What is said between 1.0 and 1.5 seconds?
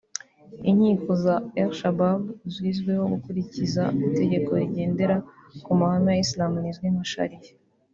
za